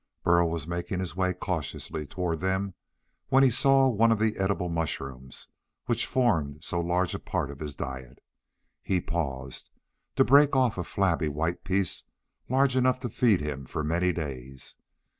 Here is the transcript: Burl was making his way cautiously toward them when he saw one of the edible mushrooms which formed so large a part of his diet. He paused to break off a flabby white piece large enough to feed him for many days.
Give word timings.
Burl 0.23 0.49
was 0.49 0.65
making 0.65 0.99
his 0.99 1.15
way 1.15 1.31
cautiously 1.31 2.07
toward 2.07 2.39
them 2.39 2.73
when 3.27 3.43
he 3.43 3.51
saw 3.51 3.87
one 3.87 4.11
of 4.11 4.17
the 4.17 4.35
edible 4.39 4.67
mushrooms 4.67 5.47
which 5.85 6.07
formed 6.07 6.63
so 6.63 6.79
large 6.81 7.13
a 7.13 7.19
part 7.19 7.51
of 7.51 7.59
his 7.59 7.75
diet. 7.75 8.17
He 8.81 8.99
paused 8.99 9.69
to 10.15 10.25
break 10.25 10.55
off 10.55 10.79
a 10.79 10.83
flabby 10.83 11.29
white 11.29 11.63
piece 11.63 12.05
large 12.49 12.75
enough 12.75 12.99
to 13.01 13.09
feed 13.09 13.41
him 13.41 13.67
for 13.67 13.83
many 13.83 14.11
days. 14.11 14.75